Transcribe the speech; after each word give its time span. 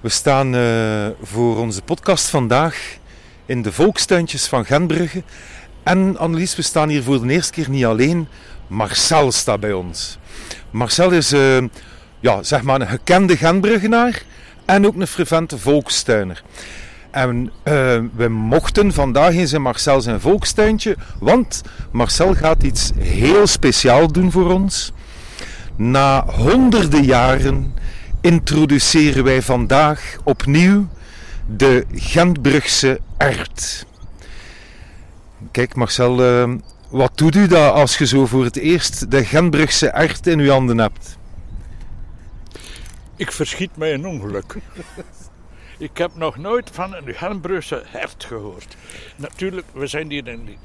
We 0.00 0.08
staan 0.08 0.54
uh, 0.54 1.06
voor 1.22 1.58
onze 1.58 1.82
podcast 1.82 2.28
vandaag 2.28 2.96
in 3.46 3.62
de 3.62 3.72
volkstuintjes 3.72 4.46
van 4.46 4.64
Genbrugge. 4.64 5.22
En 5.82 6.18
Annelies, 6.18 6.56
we 6.56 6.62
staan 6.62 6.88
hier 6.88 7.02
voor 7.02 7.26
de 7.26 7.32
eerste 7.32 7.52
keer 7.52 7.70
niet 7.70 7.84
alleen. 7.84 8.28
Marcel 8.66 9.32
staat 9.32 9.60
bij 9.60 9.72
ons. 9.72 10.18
Marcel 10.70 11.10
is 11.10 11.32
uh, 11.32 11.64
ja, 12.20 12.42
zeg 12.42 12.62
maar 12.62 12.80
een 12.80 12.88
gekende 12.88 13.36
Genbruggenaar 13.36 14.22
en 14.64 14.86
ook 14.86 14.96
een 14.96 15.06
fervente 15.06 15.58
volkstuiner. 15.58 16.42
En 17.10 17.44
uh, 17.46 17.52
we 18.14 18.28
mochten 18.28 18.92
vandaag 18.92 19.32
in 19.32 19.48
zijn 19.48 19.62
Marcel 19.62 20.00
zijn 20.00 20.20
volkstuintje, 20.20 20.96
want 21.18 21.62
Marcel 21.92 22.34
gaat 22.34 22.62
iets 22.62 22.90
heel 22.98 23.46
speciaals 23.46 24.12
doen 24.12 24.30
voor 24.30 24.52
ons. 24.52 24.92
Na 25.76 26.24
honderden 26.26 27.04
jaren 27.04 27.74
introduceren 28.20 29.24
wij 29.24 29.42
vandaag 29.42 30.16
opnieuw 30.24 30.88
de 31.56 31.86
Gentbrugse 31.92 33.00
ert. 33.16 33.86
Kijk 35.50 35.74
Marcel, 35.74 36.24
uh, 36.24 36.54
wat 36.88 37.18
doet 37.18 37.34
u 37.34 37.46
dat 37.46 37.72
als 37.72 37.98
je 37.98 38.06
zo 38.06 38.26
voor 38.26 38.44
het 38.44 38.56
eerst 38.56 39.10
de 39.10 39.24
Gentbrugse 39.24 39.88
ert 39.88 40.26
in 40.26 40.38
uw 40.38 40.50
handen 40.50 40.78
hebt? 40.78 41.18
Ik 43.16 43.32
verschiet 43.32 43.76
mij 43.76 43.94
een 43.94 44.06
ongeluk. 44.06 44.56
Ik 45.78 45.98
heb 45.98 46.10
nog 46.14 46.36
nooit 46.36 46.70
van 46.72 46.94
een 46.94 47.14
Genbrugse 47.14 47.82
hert 47.86 48.24
gehoord. 48.24 48.76
Natuurlijk, 49.16 49.66
we 49.72 49.86
zijn 49.86 50.10
hier 50.10 50.28
in 50.28 50.58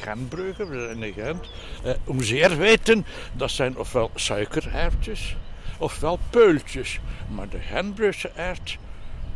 Genbrugge, 0.00 0.66
we 0.66 0.80
zijn 0.80 1.02
in 1.02 1.12
Gent. 1.12 1.50
Eh, 1.84 1.92
om 2.04 2.22
zeer 2.22 2.56
weten, 2.56 3.06
dat 3.32 3.50
zijn 3.50 3.76
ofwel 3.76 4.10
suikerhertjes, 4.14 5.36
ofwel 5.78 6.18
peultjes. 6.30 7.00
Maar 7.34 7.48
de 7.48 7.58
Genbrugse 7.58 8.30
ert, 8.34 8.78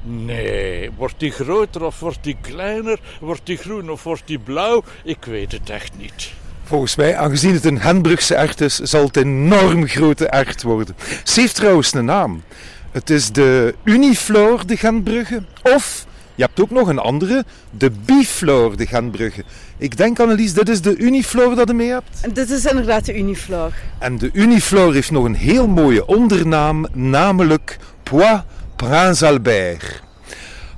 nee. 0.03 0.91
Wordt 0.97 1.15
die 1.19 1.31
groter 1.31 1.85
of 1.85 2.01
wordt 2.01 2.19
die 2.23 2.37
kleiner? 2.41 3.01
Wordt 3.21 3.41
die 3.45 3.57
groen 3.57 3.91
of 3.91 4.03
wordt 4.03 4.23
die 4.27 4.39
blauw? 4.39 4.85
Ik 5.05 5.25
weet 5.25 5.53
het 5.53 5.71
echt 5.71 5.93
niet. 5.97 6.33
Volgens 6.63 6.97
mij, 6.97 7.17
aangezien 7.17 7.53
het 7.53 7.65
een 7.65 7.81
Henbrugse 7.81 8.35
ert 8.35 8.61
is, 8.61 8.79
zal 8.79 9.05
het 9.05 9.17
een 9.17 9.45
enorm 9.45 9.87
grote 9.87 10.27
ert 10.27 10.63
worden. 10.63 10.97
Ze 11.25 11.41
heeft 11.41 11.55
trouwens 11.55 11.95
een 11.95 12.05
naam. 12.05 12.43
Het 12.91 13.11
is 13.11 13.33
de 13.33 13.75
Uniflor 13.85 14.67
de 14.67 14.77
Gentbrugge. 14.77 15.43
Of, 15.63 16.07
je 16.41 16.47
hebt 16.47 16.61
ook 16.61 16.71
nog 16.71 16.89
een 16.89 16.99
andere, 16.99 17.45
de 17.71 17.91
Biflor 18.05 18.77
de 18.77 18.87
Gentbrugge. 18.87 19.45
Ik 19.79 19.97
denk, 19.97 20.21
Annelies, 20.21 20.53
dit 20.53 20.69
is 20.69 20.81
de 20.81 20.97
Uniflor 20.97 21.55
dat 21.55 21.69
je 21.69 21.75
mee 21.75 21.89
hebt? 21.89 22.35
Dit 22.35 22.51
is 22.51 22.65
inderdaad 22.65 23.05
de 23.05 23.15
Uniflor. 23.15 23.73
En 23.99 24.19
de 24.19 24.31
Uniflor 24.33 24.95
heeft 24.95 25.11
nog 25.11 25.25
een 25.25 25.35
heel 25.35 25.69
mooie 25.69 26.07
ondernaam, 26.07 26.87
namelijk 26.93 27.79
Pois 28.03 28.41
Prince 28.77 29.27
Albert. 29.27 30.03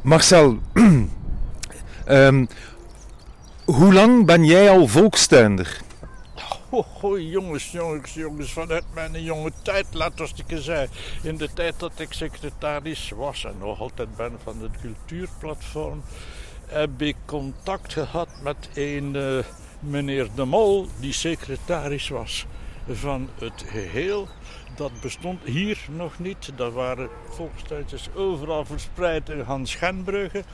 Marcel, 0.01 0.59
um, 2.09 2.49
hoe 3.79 3.93
lang 3.93 4.27
ben 4.27 4.45
jij 4.45 4.71
al 4.71 4.87
volkstuinder? 4.89 5.81
Oh, 6.75 7.21
jongens, 7.21 7.71
jongens, 7.71 8.15
jongens, 8.15 8.53
vanuit 8.53 8.85
mijn 8.95 9.23
jonge 9.23 9.53
tijd, 9.63 9.87
laat 9.93 10.21
ons 10.21 10.33
ik 10.47 10.59
zeggen. 10.59 10.97
In 11.23 11.37
de 11.37 11.53
tijd 11.53 11.75
dat 11.79 11.93
ik 11.97 12.13
secretaris 12.13 13.11
was 13.11 13.45
en 13.45 13.55
nog 13.59 13.81
altijd 13.81 14.17
ben 14.17 14.33
van 14.43 14.63
het 14.63 14.71
cultuurplatform, 14.81 16.03
heb 16.67 17.03
ik 17.03 17.17
contact 17.25 17.93
gehad 17.93 18.29
met 18.43 18.69
een 18.75 19.15
uh, 19.15 19.39
meneer 19.81 20.29
De 20.35 20.45
Mol, 20.45 20.87
die 21.01 21.13
secretaris 21.13 22.09
was 22.09 22.47
van 22.91 23.29
het 23.39 23.65
geheel. 23.67 24.29
Dat 24.77 25.01
bestond 25.01 25.41
hier 25.45 25.79
nog 25.91 26.19
niet. 26.19 26.53
Dat 26.57 26.73
waren 26.73 27.09
volkstuintjes 27.29 28.09
overal 28.15 28.65
verspreid 28.65 29.29
in 29.29 29.41
Hans 29.41 29.75
Genbrugge. 29.75 30.45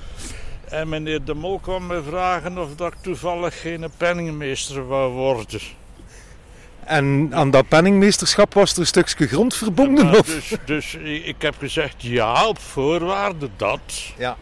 En 0.69 0.88
meneer 0.88 1.25
De 1.25 1.34
Mol 1.34 1.59
kwam 1.59 1.87
me 1.87 2.03
vragen 2.03 2.59
of 2.59 2.75
dat 2.75 2.92
ik 2.92 2.98
toevallig 3.00 3.60
geen 3.60 3.87
penningmeester 3.97 4.87
wou 4.87 5.12
worden. 5.12 5.78
En 6.88 7.28
aan 7.34 7.50
dat 7.50 7.69
penningmeesterschap 7.69 8.54
was 8.54 8.72
er 8.72 8.78
een 8.78 8.87
stukje 8.87 9.26
grond 9.26 9.54
verbonden? 9.54 10.06
Ja, 10.06 10.21
dus, 10.22 10.54
dus 10.65 10.94
ik 11.25 11.43
heb 11.43 11.54
gezegd 11.59 11.94
ja, 12.03 12.47
op 12.47 12.59
voorwaarde 12.59 13.49
dat. 13.56 14.12
Ja. 14.19 14.37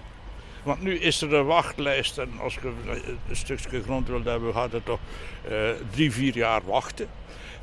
Want 0.63 0.83
nu 0.83 0.99
is 0.99 1.23
er 1.23 1.35
een 1.35 1.47
wachtlijst 1.47 2.19
en 2.19 2.31
als 2.41 2.55
je 2.55 2.73
een 3.29 3.37
stukje 3.37 3.83
grond 3.83 4.09
wilt 4.09 4.25
hebben, 4.25 4.55
gaat 4.55 4.73
het 4.73 4.85
toch 4.85 4.99
uh, 5.51 5.71
drie, 5.91 6.13
vier 6.13 6.37
jaar 6.37 6.61
wachten. 6.65 7.09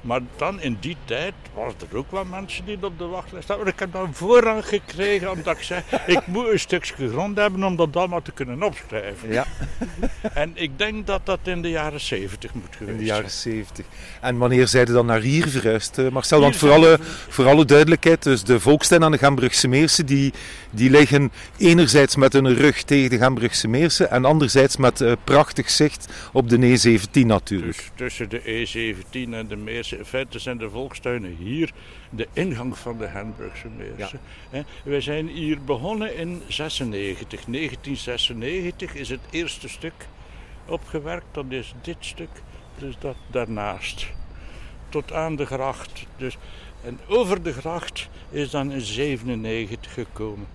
Maar 0.04 0.22
dan 0.36 0.62
in 0.62 0.78
die 0.80 0.98
tijd 1.06 1.34
waren 1.54 1.74
er 1.92 1.98
ook 1.98 2.12
wel 2.12 2.26
mensen 2.26 2.66
die 2.66 2.78
op 2.82 2.98
de 2.98 3.06
wachtlijst 3.06 3.48
hadden. 3.48 3.68
Ik 3.68 3.80
heb 3.80 3.92
dan 3.92 4.14
voorrang 4.14 4.66
gekregen 4.66 5.32
omdat 5.32 5.58
ik 5.58 5.64
zei, 5.64 5.84
ik 6.06 6.28
moet 6.28 6.48
een 6.48 6.60
stukje 6.60 7.10
grond 7.10 7.38
hebben 7.38 7.64
om 7.64 7.76
dat 7.76 7.96
allemaal 7.96 8.22
te 8.22 8.32
kunnen 8.32 8.64
opschrijven. 8.64 9.32
Ja. 9.32 9.46
En 10.34 10.52
ik 10.54 10.78
denk 10.78 11.08
dat 11.08 11.26
dat 11.26 11.40
in 11.44 11.62
de 11.62 11.70
jaren 11.70 12.00
70 12.00 12.54
moet 12.54 12.76
geweest 12.76 12.92
In 12.92 12.98
de 12.98 13.06
jaren 13.06 13.32
70. 13.32 13.86
En 14.22 14.38
wanneer 14.38 14.68
zijn 14.68 14.88
ze 14.88 14.94
dan 14.94 15.06
naar 15.06 15.22
hier 15.22 15.48
verhuisd, 15.48 15.98
uh, 15.98 16.10
Marcel? 16.10 16.40
Want 16.40 16.56
voor 16.56 16.72
alle, 16.72 16.98
voor 17.30 17.48
alle 17.48 17.66
duidelijkheid, 17.66 18.24
dus 18.24 18.44
de 18.44 18.60
volkstuin 18.60 19.04
aan 19.04 19.12
de 19.12 19.18
Gambrugse 19.18 19.68
Meersen, 19.68 20.06
die, 20.06 20.34
die 20.72 20.90
liggen 20.90 21.32
enerzijds 21.58 22.16
met 22.16 22.34
hun 22.34 22.56
rug 22.56 22.84
tegen 22.84 23.10
de 23.10 23.18
Gambrugse 23.18 23.68
Meersen 23.68 24.12
en 24.12 24.26
anderzijds 24.26 24.78
met 24.78 25.02
uh, 25.02 25.12
prachtig 25.24 25.70
zicht 25.70 26.08
op 26.34 26.50
de 26.50 26.58
E17 26.58 27.26
natuurlijk. 27.26 27.78
Dus 27.78 27.92
tussen 27.96 28.30
de 28.30 28.42
E17 28.42 29.12
en 29.12 29.48
de 29.48 29.56
Meersen 29.56 29.93
in 29.98 30.06
feite 30.06 30.40
zijn 30.40 30.58
de 30.58 30.70
volkstuinen 30.70 31.36
hier 31.36 31.72
de 32.10 32.28
ingang 32.34 32.78
van 32.78 32.98
de 32.98 33.06
Henbrugse 33.06 33.68
Meersen. 33.68 34.20
Ja. 34.52 34.64
Wij 34.84 35.02
zijn 35.02 35.28
hier 35.28 35.64
begonnen 35.64 36.16
in 36.16 36.42
96. 36.48 37.46
1996 37.46 38.96
is 38.96 39.10
het 39.10 39.22
eerste 39.30 39.70
stuk 39.70 40.08
opgewerkt. 40.66 41.26
Dat 41.32 41.46
is 41.50 41.74
dit 41.82 41.98
stuk, 42.00 42.30
dus 42.78 42.96
dat 43.00 43.16
daarnaast. 43.28 44.08
Tot 44.90 45.14
aan 45.14 45.36
de 45.36 45.46
gracht. 45.46 46.06
Dus, 46.18 46.38
en 46.84 47.00
over 47.08 47.44
de 47.44 47.54
gracht 47.54 48.10
is 48.30 48.50
dan 48.50 48.72
in 48.72 48.82
97 48.82 49.94
gekomen. 49.94 50.48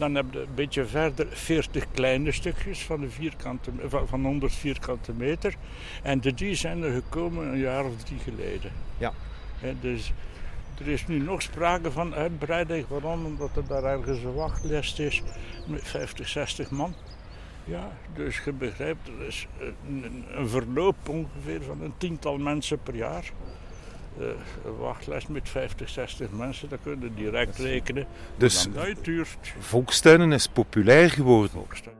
Dan 0.00 0.14
heb 0.14 0.26
je 0.32 0.38
een 0.38 0.54
beetje 0.54 0.86
verder 0.86 1.26
40 1.30 1.86
kleine 1.90 2.32
stukjes 2.32 2.84
van, 2.84 3.00
de 3.00 3.10
vierkante, 3.10 3.70
van 4.06 4.24
100 4.24 4.54
vierkante 4.54 5.12
meter. 5.12 5.54
En 6.02 6.20
de 6.20 6.34
die 6.34 6.54
zijn 6.54 6.82
er 6.82 6.92
gekomen 6.92 7.46
een 7.46 7.58
jaar 7.58 7.84
of 7.84 7.96
drie 8.04 8.18
geleden. 8.18 8.72
Ja. 8.98 9.12
He, 9.58 9.74
dus 9.80 10.12
er 10.78 10.88
is 10.88 11.06
nu 11.06 11.18
nog 11.18 11.42
sprake 11.42 11.92
van 11.92 12.14
uitbreiding. 12.14 12.86
Waarom? 12.88 13.24
Omdat 13.24 13.56
er 13.56 13.66
daar 13.66 13.84
ergens 13.84 14.22
een 14.22 14.34
wachtlijst 14.34 14.98
is 14.98 15.22
met 15.66 15.88
50, 15.88 16.28
60 16.28 16.70
man. 16.70 16.94
Ja, 17.64 17.92
dus 18.14 18.40
je 18.44 18.52
begrijpt, 18.52 19.08
er 19.08 19.26
is 19.26 19.46
een, 19.86 20.24
een 20.30 20.48
verloop 20.48 21.08
ongeveer 21.08 21.62
van 21.62 21.80
een 21.82 21.94
tiental 21.98 22.38
mensen 22.38 22.82
per 22.82 22.94
jaar. 22.94 23.30
Uh, 24.18 24.26
een 24.64 24.76
wachtlijst 24.76 25.28
met 25.28 25.48
50, 25.48 25.88
60 25.88 26.30
mensen, 26.30 26.68
dat 26.68 26.78
kun 26.82 26.98
je 27.00 27.14
direct 27.14 27.58
rekenen. 27.58 28.06
Dus 28.36 28.68
dat 28.72 29.04
duurt. 29.04 29.54
volkstuinen 29.58 30.32
is 30.32 30.48
populair 30.48 31.10
geworden. 31.10 31.50
Volkstuin. 31.50 31.94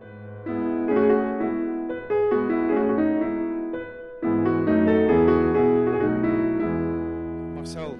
Marcel, 7.54 7.99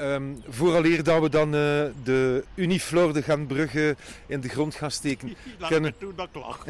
um, 0.00 0.42
vooraleer 0.48 1.02
dat 1.02 1.22
we 1.22 1.28
dan 1.28 1.46
uh, 1.46 1.84
de 2.02 2.44
Uniflor 2.54 3.12
de 3.12 3.22
Gentbrugge 3.22 3.96
in 4.26 4.40
de 4.40 4.48
grond 4.48 4.74
gaan 4.74 4.90
steken... 4.90 5.28
Laat 5.58 5.70
kunnen... 5.70 5.94
me 5.98 5.98
toe 5.98 6.14
dat 6.14 6.28
lach. 6.32 6.64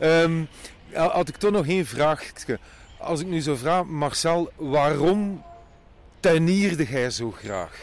um, 0.00 0.48
had 0.92 1.28
ik 1.28 1.36
toch 1.36 1.50
nog 1.52 1.66
één 1.66 1.86
vraag. 1.86 2.32
Als 2.98 3.20
ik 3.20 3.26
nu 3.26 3.40
zo 3.40 3.56
vraag, 3.56 3.84
Marcel, 3.84 4.50
waarom 4.56 5.42
tuinierde 6.22 6.86
jij 6.86 7.10
zo 7.10 7.30
graag? 7.30 7.80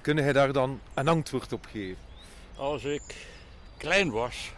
Kunnen 0.00 0.24
jij 0.24 0.32
daar 0.32 0.52
dan 0.52 0.80
een 0.94 1.08
antwoord 1.08 1.52
op 1.52 1.66
geven? 1.72 1.96
Als 2.56 2.84
ik 2.84 3.02
klein 3.76 4.10
was, 4.10 4.52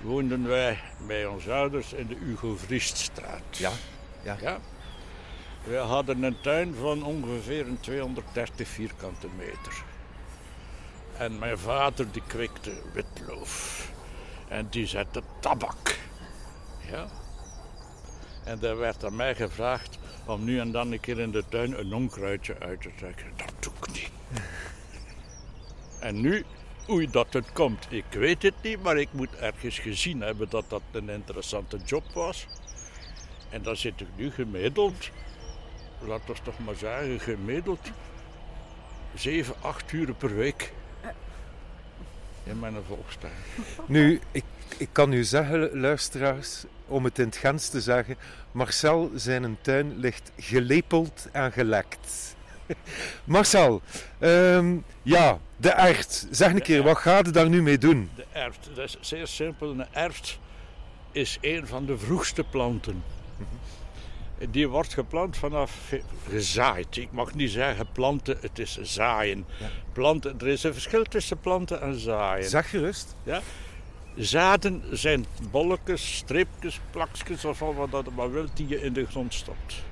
woonden 0.00 0.48
wij 0.48 0.78
bij 1.06 1.26
onze 1.26 1.52
ouders 1.52 1.92
in 1.92 2.06
de 2.06 2.16
Hugo 2.24 2.56
Vrieststraat. 2.56 3.42
Ja, 3.56 3.70
ja. 4.22 4.36
ja. 4.40 4.58
We 5.64 5.76
hadden 5.76 6.22
een 6.22 6.40
tuin 6.40 6.74
van 6.74 7.04
ongeveer 7.04 7.66
230 7.80 8.68
vierkante 8.68 9.26
meter. 9.36 9.84
En 11.16 11.38
mijn 11.38 11.58
vader 11.58 12.12
die 12.12 12.22
kwikte 12.26 12.72
witloof. 12.92 13.90
En 14.48 14.66
die 14.70 14.86
zette 14.86 15.22
tabak. 15.40 15.98
Ja. 16.90 17.06
En 18.44 18.62
er 18.62 18.78
werd 18.78 19.04
aan 19.04 19.16
mij 19.16 19.34
gevraagd 19.34 19.98
om 20.26 20.44
nu 20.44 20.58
en 20.58 20.72
dan 20.72 20.92
een 20.92 21.00
keer 21.00 21.18
in 21.18 21.30
de 21.30 21.44
tuin 21.48 21.78
een 21.78 21.94
onkruidje 21.94 22.58
uit 22.58 22.80
te 22.80 22.90
trekken. 22.96 23.26
Dat 23.36 23.52
doe 23.60 23.72
ik 23.80 23.92
niet. 23.92 24.10
En 26.00 26.20
nu, 26.20 26.44
hoe 26.86 27.10
dat 27.10 27.32
het 27.32 27.52
komt, 27.52 27.86
ik 27.90 28.04
weet 28.10 28.42
het 28.42 28.54
niet, 28.62 28.82
maar 28.82 28.96
ik 28.96 29.08
moet 29.12 29.36
ergens 29.36 29.78
gezien 29.78 30.20
hebben 30.20 30.50
dat 30.50 30.64
dat 30.68 30.82
een 30.90 31.08
interessante 31.08 31.78
job 31.84 32.04
was. 32.12 32.46
En 33.50 33.62
dan 33.62 33.76
zit 33.76 34.00
ik 34.00 34.06
nu 34.16 34.30
gemiddeld, 34.30 35.10
laat 36.00 36.28
ons 36.28 36.40
toch 36.42 36.58
maar 36.58 36.74
zeggen, 36.74 37.20
gemiddeld 37.20 37.90
7, 39.14 39.54
8 39.60 39.92
uur 39.92 40.14
per 40.14 40.34
week. 40.34 40.72
in 42.44 42.58
mijn 42.58 42.74
volkstuin. 42.86 43.32
Nu, 43.86 44.20
ik, 44.30 44.44
ik 44.76 44.88
kan 44.92 45.12
u 45.12 45.24
zeggen, 45.24 45.80
luisteraars, 45.80 46.64
om 46.86 47.04
het 47.04 47.18
in 47.18 47.24
het 47.24 47.36
Gens 47.36 47.68
te 47.68 47.80
zeggen, 47.80 48.16
Marcel 48.52 49.10
zijn 49.14 49.58
tuin 49.60 49.98
ligt 49.98 50.32
gelepeld 50.38 51.28
en 51.32 51.52
gelekt. 51.52 52.36
Marcel, 53.24 53.82
ehm, 54.18 54.76
ja, 55.02 55.38
de 55.56 55.70
ert. 55.70 56.26
Zeg 56.30 56.52
een 56.52 56.62
keer, 56.62 56.82
wat 56.82 56.98
gaat 56.98 57.24
het 57.26 57.34
daar 57.34 57.48
nu 57.48 57.62
mee 57.62 57.78
doen? 57.78 58.10
De 58.14 58.24
erft, 58.32 58.68
dat 58.74 58.84
is 58.84 58.96
zeer 59.00 59.26
simpel. 59.26 59.70
Een 59.70 59.86
erft 59.92 60.38
is 61.12 61.38
een 61.40 61.66
van 61.66 61.86
de 61.86 61.98
vroegste 61.98 62.44
planten. 62.44 63.02
Die 64.50 64.68
wordt 64.68 64.94
geplant 64.94 65.36
vanaf 65.36 65.92
gezaaid. 66.28 66.96
Ik 66.96 67.12
mag 67.12 67.34
niet 67.34 67.50
zeggen 67.50 67.86
planten, 67.92 68.36
het 68.40 68.58
is 68.58 68.78
zaaien. 68.80 69.46
Ja. 69.58 69.66
Planten, 69.92 70.38
er 70.40 70.48
is 70.48 70.62
een 70.62 70.72
verschil 70.72 71.04
tussen 71.04 71.40
planten 71.40 71.80
en 71.80 71.98
zaaien. 71.98 72.48
Zeg 72.48 72.70
gerust. 72.70 73.16
Zaden 74.16 74.82
zijn 74.90 75.26
bolletjes, 75.50 76.16
stripjes, 76.16 76.80
plakjes 76.90 77.44
of 77.44 77.58
wat 77.58 77.90
dat 77.90 78.14
maar 78.16 78.32
wilt 78.32 78.56
die 78.56 78.68
je 78.68 78.82
in 78.82 78.92
de 78.92 79.06
grond 79.06 79.34
stopt. 79.34 79.84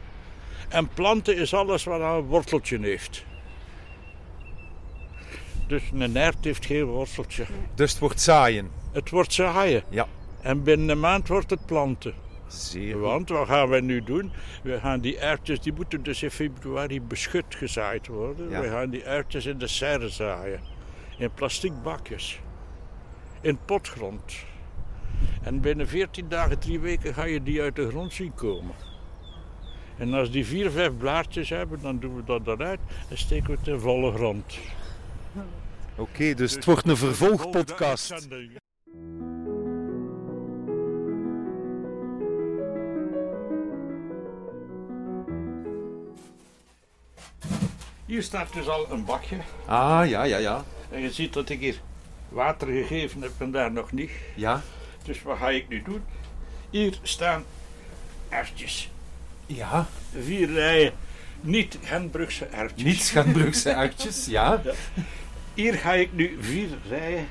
En 0.68 0.88
planten 0.88 1.36
is 1.36 1.54
alles 1.54 1.84
wat 1.84 2.00
een 2.00 2.20
worteltje 2.20 2.78
heeft. 2.78 3.24
Dus 5.66 5.82
een 5.92 6.16
ert 6.16 6.44
heeft 6.44 6.66
geen 6.66 6.84
worteltje. 6.84 7.46
Dus 7.74 7.90
het 7.90 8.00
wordt 8.00 8.20
zaaien. 8.20 8.70
Het 8.92 9.10
wordt 9.10 9.32
zaaien. 9.32 9.82
Ja. 9.88 10.06
En 10.40 10.62
binnen 10.62 10.88
een 10.88 11.00
maand 11.00 11.28
wordt 11.28 11.50
het 11.50 11.66
planten. 11.66 12.14
Zeer. 12.46 12.98
Want 12.98 13.28
wat 13.28 13.48
gaan 13.48 13.68
wij 13.68 13.80
nu 13.80 14.02
doen? 14.02 14.32
We 14.62 14.80
gaan 14.80 15.00
die 15.00 15.18
erwtjes, 15.18 15.60
die 15.60 15.72
moeten 15.72 16.02
dus 16.02 16.22
in 16.22 16.30
februari 16.30 17.00
beschut 17.00 17.54
gezaaid 17.54 18.06
worden. 18.06 18.50
Ja. 18.50 18.60
We 18.60 18.68
gaan 18.68 18.90
die 18.90 19.02
erwtjes 19.02 19.46
in 19.46 19.58
de 19.58 19.66
serre 19.66 20.08
zaaien. 20.08 20.60
In 21.18 21.30
plastic 21.34 21.82
bakjes. 21.82 22.40
In 23.40 23.58
potgrond. 23.64 24.34
En 25.42 25.60
binnen 25.60 25.88
14 25.88 26.28
dagen, 26.28 26.58
drie 26.58 26.80
weken 26.80 27.14
ga 27.14 27.24
je 27.24 27.42
die 27.42 27.62
uit 27.62 27.76
de 27.76 27.88
grond 27.88 28.12
zien 28.12 28.34
komen. 28.34 28.74
En 29.96 30.14
als 30.14 30.30
die 30.30 30.46
vier, 30.46 30.70
vijf 30.70 30.96
blaadjes 30.96 31.48
hebben, 31.48 31.80
dan 31.82 31.98
doen 31.98 32.16
we 32.16 32.24
dat 32.24 32.46
eruit 32.46 32.80
en 33.08 33.18
steken 33.18 33.50
we 33.50 33.56
het 33.58 33.66
in 33.66 33.80
volle 33.80 34.12
grond. 34.12 34.58
Oké, 35.96 36.34
dus 36.34 36.54
het 36.54 36.64
wordt 36.64 36.88
een 36.88 36.96
vervolgpodcast. 36.96 38.06
Vervolguitzending. 38.06 38.58
Hier 48.06 48.22
staat 48.22 48.52
dus 48.52 48.68
al 48.68 48.86
een 48.90 49.04
bakje. 49.04 49.36
Ah, 49.66 50.08
ja, 50.08 50.22
ja, 50.22 50.36
ja. 50.36 50.64
En 50.90 51.00
je 51.00 51.12
ziet 51.12 51.32
dat 51.32 51.48
ik 51.48 51.60
hier 51.60 51.80
water 52.30 52.66
gegeven 52.66 53.22
heb 53.22 53.32
en 53.38 53.50
daar 53.50 53.72
nog 53.72 53.92
niet. 53.92 54.10
Ja, 54.34 54.62
Dus 55.04 55.22
wat 55.22 55.38
ga 55.38 55.50
ik 55.50 55.68
nu 55.68 55.82
doen? 55.82 56.02
Hier 56.70 56.98
staan 57.02 57.44
erwtjes. 58.28 58.90
ja. 59.46 59.86
Vier 60.22 60.52
rijen 60.52 60.92
niet 61.40 61.78
Genbrugse 61.82 62.44
erwtjes. 62.44 62.82
Niet 62.82 63.02
Schanbrugse 63.02 63.74
uitjes, 63.74 64.26
ja. 64.26 64.62
Hier 65.54 65.74
ga 65.74 65.92
ik 65.94 66.12
nu 66.12 66.36
vier 66.40 66.68
rijen 66.88 67.26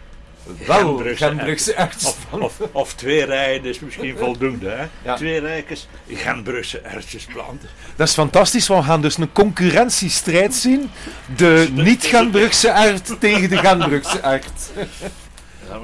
Wel 0.68 1.04
uitjes. 1.38 1.74
Of, 2.06 2.26
of, 2.30 2.60
of 2.72 2.94
twee 2.94 3.26
rijen 3.26 3.66
is 3.66 3.80
misschien 3.80 4.18
voldoende. 4.24 4.70
Hè? 4.70 4.88
Ja. 5.02 5.16
Twee 5.16 5.40
rijkes 5.40 5.88
Genbrugse 6.08 6.80
erwtjes 6.80 7.26
planten. 7.26 7.70
Dat 7.96 8.08
is 8.08 8.14
fantastisch, 8.14 8.68
want 8.68 8.84
we 8.84 8.90
gaan 8.90 9.02
dus 9.02 9.18
een 9.18 9.32
concurrentiestrijd 9.32 10.56
zien. 10.56 10.90
De 11.36 11.68
niet-Genbrugse 11.72 12.70
ert 12.70 13.20
tegen 13.20 13.50
de 13.50 13.58
Genbrugse 13.58 14.20
ert. 14.20 14.72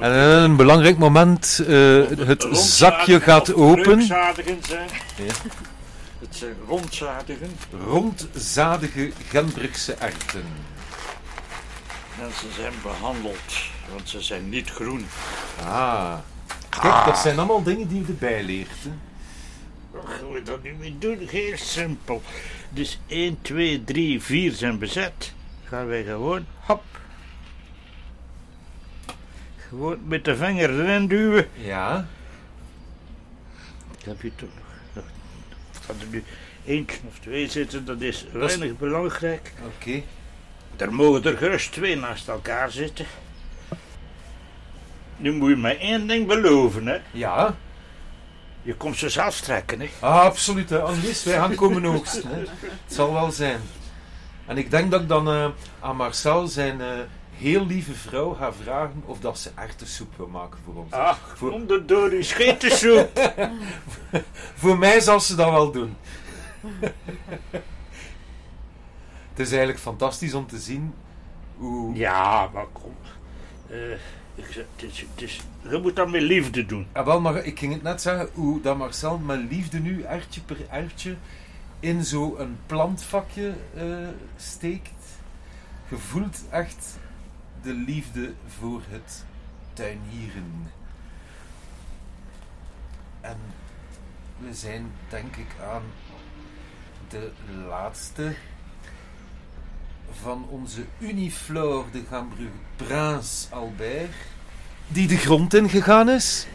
En 0.00 0.10
een 0.12 0.56
belangrijk 0.56 0.98
moment, 0.98 1.62
eh, 1.68 2.02
het 2.26 2.46
zakje 2.50 3.20
gaat 3.20 3.54
open. 3.54 4.06
Ja. 4.06 4.32
Het 6.18 6.36
zijn 6.36 6.54
rondzadigen. 6.68 7.56
Rondzadige 7.86 9.12
Genbrugse 9.28 9.92
erten. 9.92 10.44
En 12.20 12.30
ze 12.40 12.46
zijn 12.60 12.72
behandeld, 12.82 13.52
want 13.90 14.08
ze 14.08 14.20
zijn 14.20 14.48
niet 14.48 14.70
groen. 14.70 15.06
Ah. 15.64 16.18
Kijk, 16.68 17.04
dat 17.04 17.18
zijn 17.18 17.38
allemaal 17.38 17.62
dingen 17.62 17.88
die 17.88 18.00
je 18.00 18.06
erbij 18.06 18.42
leert. 18.42 18.82
Hè. 18.82 18.90
Wat 19.90 20.04
gaan 20.06 20.32
we 20.32 20.42
dat 20.42 20.62
nu 20.62 20.72
mee 20.72 20.98
doen? 20.98 21.18
Heel 21.30 21.56
simpel. 21.56 22.22
Dus 22.70 22.98
1, 23.06 23.38
2, 23.42 23.84
3, 23.84 24.22
4 24.22 24.52
zijn 24.52 24.78
bezet. 24.78 25.32
Gaan 25.64 25.86
wij 25.86 26.04
gewoon, 26.04 26.46
hop. 26.60 26.84
Gewoon 29.68 29.98
met 30.04 30.24
de 30.24 30.36
vinger 30.36 30.80
erin 30.80 31.08
duwen. 31.08 31.48
Ja. 31.52 32.06
Heb 34.04 34.22
je 34.22 34.32
toch 34.34 34.48
nog. 34.92 35.04
Er 35.86 36.06
nu 36.10 36.24
eentje 36.64 36.98
of 37.08 37.18
twee 37.18 37.48
zitten, 37.48 37.84
dat 37.84 38.00
is 38.00 38.26
weinig 38.32 38.78
belangrijk. 38.78 39.52
Oké. 39.64 40.02
Er 40.76 40.92
mogen 40.94 41.24
er 41.24 41.36
gerust 41.36 41.72
twee 41.72 41.96
naast 41.96 42.28
elkaar 42.28 42.70
zitten. 42.70 43.06
Nu 45.16 45.32
moet 45.32 45.48
je 45.48 45.56
mij 45.56 45.78
één 45.78 46.06
ding 46.06 46.26
beloven, 46.26 46.86
hè. 46.86 46.98
Ja. 47.12 47.54
Je 48.62 48.74
komt 48.74 48.96
ze 48.96 49.08
zelf 49.08 49.40
trekken, 49.40 49.80
hè. 49.80 49.88
Ah, 50.00 50.20
absoluut. 50.20 50.70
Hè. 50.70 50.80
Annelies, 50.80 51.24
wij 51.24 51.34
gaan 51.34 51.54
komen 51.54 51.84
oogsten. 51.86 52.28
Hè. 52.28 52.38
Het 52.38 52.94
zal 52.94 53.12
wel 53.12 53.30
zijn. 53.30 53.60
En 54.46 54.56
ik 54.58 54.70
denk 54.70 54.90
dat 54.90 55.00
ik 55.00 55.08
dan 55.08 55.28
eh, 55.28 55.48
aan 55.80 55.96
Marcel 55.96 56.46
zijn 56.46 56.80
eh, 56.80 56.86
heel 57.36 57.66
lieve 57.66 57.94
vrouw 57.94 58.32
ga 58.32 58.52
vragen 58.52 59.02
of 59.06 59.18
dat 59.20 59.38
ze 59.38 59.50
erwtensoep 59.54 60.16
wil 60.16 60.26
maken 60.26 60.58
voor 60.64 60.74
ons. 60.74 60.92
Ach, 60.92 61.34
Voor- 61.36 61.50
kom 61.50 61.70
er 61.70 61.86
door 61.86 62.10
die 62.10 62.22
schetensoep. 62.22 63.32
Voor 64.54 64.78
mij 64.78 65.00
zal 65.00 65.20
ze 65.20 65.34
dat 65.34 65.50
wel 65.50 65.70
doen. 65.72 65.96
het 69.30 69.38
is 69.38 69.48
eigenlijk 69.48 69.78
fantastisch 69.78 70.34
om 70.34 70.46
te 70.46 70.58
zien 70.58 70.94
hoe... 71.56 71.94
Ja, 71.94 72.48
maar 72.52 72.66
kom. 72.72 72.96
Eh, 73.70 73.76
het 74.36 74.96
je 75.70 75.78
moet 75.82 75.96
dat 75.96 76.10
met 76.10 76.22
liefde 76.22 76.66
doen. 76.66 76.86
Ah, 76.92 77.04
wel, 77.04 77.20
maar 77.20 77.44
ik 77.44 77.58
ging 77.58 77.72
het 77.72 77.82
net 77.82 78.02
zeggen, 78.02 78.28
hoe 78.32 78.60
dat 78.60 78.76
Marcel 78.76 79.18
met 79.18 79.40
liefde 79.50 79.78
nu, 79.78 80.02
ertje 80.02 80.40
per 80.40 80.68
ertje, 80.70 81.16
in 81.80 82.04
zo'n 82.04 82.58
plantvakje 82.66 83.54
eh, 83.74 84.08
steekt. 84.36 84.90
Je 85.88 85.96
voelt 85.96 86.42
echt 86.50 86.98
de 87.62 87.72
liefde 87.72 88.32
voor 88.58 88.82
het 88.88 89.24
tuinieren. 89.72 90.72
En 93.20 93.36
we 94.38 94.54
zijn, 94.54 94.90
denk 95.08 95.36
ik, 95.36 95.48
aan 95.72 95.82
de 97.08 97.30
laatste 97.68 98.34
van 100.22 100.46
onze 100.50 100.80
Uniflore 100.98 101.84
de 101.92 102.02
Gambrugge 102.10 102.50
Prins 102.76 103.46
Albert, 103.50 104.10
die 104.88 105.06
de 105.06 105.16
grond 105.16 105.54
ingegaan 105.54 106.08
is. 106.08 106.46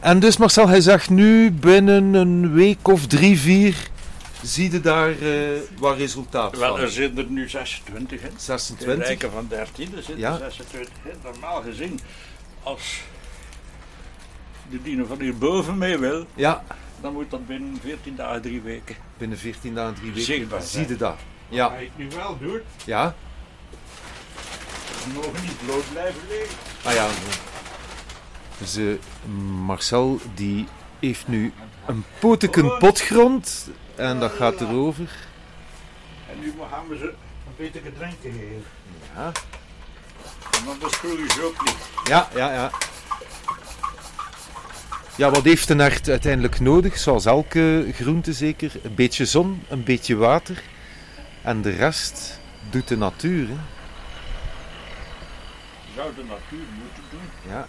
En 0.00 0.18
dus 0.20 0.36
Marcel, 0.36 0.68
hij 0.68 0.80
zegt 0.80 1.10
nu 1.10 1.50
binnen 1.50 2.14
een 2.14 2.52
week 2.52 2.88
of 2.88 3.06
drie, 3.06 3.38
vier, 3.38 3.76
zie 4.42 4.70
je 4.72 4.80
daar 4.80 5.10
eh, 5.20 5.38
wat 5.78 5.96
resultaat 5.96 6.58
Wel, 6.58 6.68
van. 6.74 6.80
er 6.80 6.90
zitten 6.90 7.24
er 7.24 7.30
nu 7.30 7.48
26 7.48 8.20
in. 8.20 8.28
De 8.28 8.40
26. 8.42 9.06
rijken 9.06 9.30
van 9.30 9.46
13, 9.48 9.86
er 9.96 10.02
zitten 10.02 10.18
Ja. 10.18 10.36
26 10.38 10.92
in. 11.04 11.10
Normaal 11.24 11.62
gezien, 11.62 12.00
als 12.62 13.00
de 14.70 14.82
dino 14.82 15.04
van 15.06 15.20
hierboven 15.20 15.78
mee 15.78 15.98
wil, 15.98 16.26
Ja, 16.34 16.64
dan 17.00 17.12
moet 17.12 17.30
dat 17.30 17.46
binnen 17.46 17.78
14 17.82 18.16
dagen, 18.16 18.42
drie 18.42 18.60
weken. 18.60 18.96
binnen 19.18 19.38
14 19.38 19.74
dagen, 19.74 19.94
drie 19.94 20.08
weken, 20.08 20.24
Zichtbaar 20.24 20.62
zie 20.62 20.88
je 20.88 20.96
dat. 20.96 21.16
Ja, 21.52 21.72
ik 21.74 21.90
nu 21.96 22.08
wel 22.16 22.38
doen, 22.38 22.60
ja. 22.84 23.14
we 25.04 25.12
mogen 25.14 25.42
niet 25.42 25.56
bloot 25.66 25.84
blijven 25.92 26.20
liggen. 26.28 26.56
Ah 26.84 26.92
ja. 26.94 27.06
Dus 28.58 28.76
eh, 28.76 28.84
Marcel 29.66 30.20
die 30.34 30.66
heeft 31.00 31.28
nu 31.28 31.52
een 31.86 32.04
poteken 32.18 32.78
potgrond 32.78 33.70
en 33.94 34.20
dat 34.20 34.32
gaat 34.32 34.60
erover. 34.60 35.10
En 36.30 36.40
nu 36.40 36.52
gaan 36.70 36.88
we 36.88 36.96
ze 36.96 37.04
een 37.46 37.54
beetje 37.56 37.80
drinken 37.98 38.32
geven. 38.32 38.64
Ja, 39.14 39.32
En 40.60 40.68
anders 40.68 40.94
groeien 40.94 41.30
ze 41.30 41.42
ook 41.42 41.64
niet. 41.64 41.76
ja, 42.08 42.28
ja. 42.34 42.52
Ja, 42.52 42.70
ja 45.16 45.30
wat 45.30 45.44
heeft 45.44 45.68
een 45.68 45.80
ert 45.80 46.08
uiteindelijk 46.08 46.60
nodig? 46.60 46.98
Zoals 46.98 47.24
elke 47.24 47.86
groente 47.94 48.32
zeker. 48.32 48.72
Een 48.82 48.94
beetje 48.94 49.24
zon, 49.24 49.62
een 49.68 49.84
beetje 49.84 50.16
water. 50.16 50.62
En 51.42 51.62
de 51.62 51.70
rest 51.70 52.40
doet 52.70 52.88
de 52.88 52.96
natuur. 52.96 53.48
Hè. 53.48 53.54
Zou 55.94 56.14
de 56.14 56.22
natuur 56.24 56.66
moeten 56.78 57.02
doen, 57.10 57.52
Ja. 57.52 57.66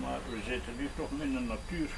maar 0.00 0.18
we 0.30 0.36
zitten 0.48 0.72
nu 0.78 0.88
toch 0.96 1.08
in 1.20 1.36
een 1.36 1.46
natuur 1.46 1.88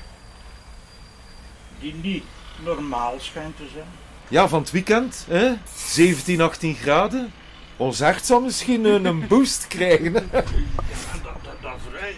die 1.81 1.95
niet 1.95 2.25
normaal 2.65 3.15
schijnt 3.21 3.57
te 3.57 3.69
zijn. 3.73 3.87
ja, 4.29 4.49
van 4.49 4.61
het 4.61 4.71
weekend. 4.71 5.25
Hè? 5.29 5.53
17, 5.77 6.41
18 6.41 6.75
graden. 6.75 7.33
Ons 7.77 8.01
hart 8.01 8.27
zal 8.27 8.41
misschien 8.41 8.85
een, 8.85 9.27
boost 9.27 9.67
krijgen. 9.67 10.15
hè. 10.31 10.41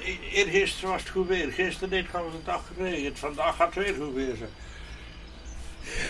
E- 0.05 0.19
Eergisteren 0.33 0.91
was 0.91 1.01
het 1.01 1.11
goed 1.11 1.29
weer. 1.29 1.53
Gisteren 1.53 1.93
heeft 1.93 2.13
het 2.13 2.45
dag 2.45 2.63
geregend. 2.77 3.19
Vandaag 3.19 3.57
gaat 3.57 3.75
het 3.75 3.85
weer 3.85 3.95
goed 3.95 4.15
weer 4.15 4.37
zijn. 4.37 4.51